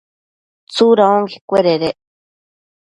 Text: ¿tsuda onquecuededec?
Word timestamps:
¿tsuda 0.71 1.05
onquecuededec? 1.17 1.97